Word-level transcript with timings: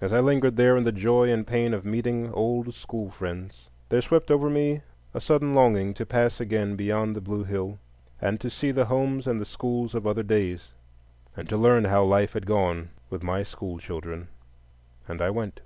As 0.00 0.12
I 0.12 0.20
lingered 0.20 0.54
there 0.54 0.76
in 0.76 0.84
the 0.84 0.92
joy 0.92 1.28
and 1.28 1.44
pain 1.44 1.74
of 1.74 1.84
meeting 1.84 2.30
old 2.32 2.72
school 2.72 3.10
friends, 3.10 3.68
there 3.88 4.00
swept 4.00 4.30
over 4.30 4.48
me 4.48 4.82
a 5.12 5.20
sudden 5.20 5.56
longing 5.56 5.92
to 5.94 6.06
pass 6.06 6.38
again 6.38 6.76
beyond 6.76 7.16
the 7.16 7.20
blue 7.20 7.42
hill, 7.42 7.80
and 8.22 8.40
to 8.40 8.48
see 8.48 8.70
the 8.70 8.84
homes 8.84 9.26
and 9.26 9.40
the 9.40 9.44
school 9.44 9.90
of 9.92 10.06
other 10.06 10.22
days, 10.22 10.68
and 11.36 11.48
to 11.48 11.56
learn 11.56 11.86
how 11.86 12.04
life 12.04 12.34
had 12.34 12.46
gone 12.46 12.90
with 13.10 13.24
my 13.24 13.42
school 13.42 13.80
children; 13.80 14.28
and 15.08 15.20
I 15.20 15.30
went. 15.30 15.58